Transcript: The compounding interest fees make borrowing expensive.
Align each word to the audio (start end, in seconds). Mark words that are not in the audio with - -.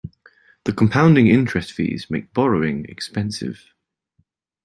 The 0.63 0.73
compounding 0.73 1.27
interest 1.27 1.73
fees 1.73 2.09
make 2.09 2.33
borrowing 2.33 2.85
expensive. 2.85 3.71